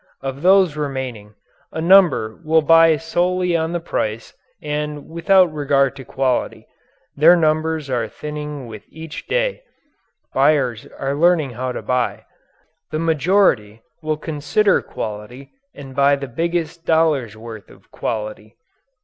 Of 0.21 0.41
those 0.41 0.75
remaining, 0.75 1.35
a 1.71 1.79
number 1.79 2.39
will 2.43 2.63
buy 2.63 2.97
solely 2.97 3.55
on 3.55 3.79
price 3.81 4.33
and 4.59 5.07
without 5.07 5.53
regard 5.53 5.95
to 5.97 6.03
quality. 6.03 6.65
Their 7.15 7.35
numbers 7.35 7.87
are 7.87 8.07
thinning 8.07 8.65
with 8.65 8.81
each 8.89 9.27
day. 9.27 9.61
Buyers 10.33 10.87
are 10.97 11.13
learning 11.13 11.51
how 11.51 11.71
to 11.73 11.83
buy. 11.83 12.25
The 12.89 12.97
majority 12.97 13.83
will 14.01 14.17
consider 14.17 14.81
quality 14.81 15.51
and 15.75 15.95
buy 15.95 16.15
the 16.15 16.27
biggest 16.27 16.83
dollar's 16.83 17.37
worth 17.37 17.69
of 17.69 17.91
quality. 17.91 18.55